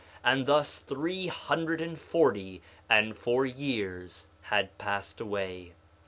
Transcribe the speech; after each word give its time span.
And 0.23 0.47
thus 0.47 0.79
three 0.79 1.27
hundred 1.27 1.79
and 1.79 1.95
forty 1.95 2.63
and 2.89 3.15
four 3.15 3.45
years 3.45 4.25
had 4.45 4.75
passed 4.79 5.21
away. 5.21 5.73